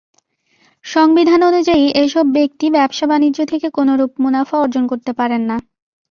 সংবিধান 0.85 1.39
অনুযায়ী, 1.43 1.85
এসব 2.03 2.25
ব্যক্তি 2.33 2.65
ব্যবসা-বাণিজ্য 2.69 3.39
থেকে 3.45 3.67
কোনোরূপ 3.69 4.11
মুনাফা 4.23 4.55
অর্জন 4.59 4.83
করতে 4.87 5.11
পারেন 5.13 5.41
না। 5.49 5.57